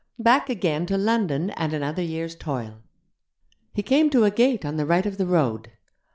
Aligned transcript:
Back 0.17 0.49
again 0.49 0.87
to 0.87 0.97
London 0.97 1.51
and 1.51 1.73
another 1.73 2.01
year's 2.01 2.35
toil. 2.35 2.81
He 3.71 3.83
came 3.83 4.09
to 4.09 4.23
a 4.23 4.31
gate 4.31 4.65
on 4.65 4.77
the 4.77 4.87
right 4.87 5.05
of 5.05 5.19
the 5.19 5.27
road. 5.27 5.73